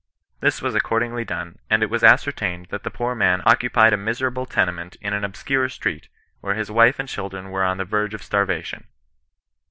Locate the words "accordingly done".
0.73-1.59